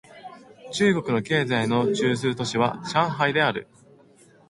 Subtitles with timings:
[0.73, 3.67] 中国の経済の中枢都市は上海である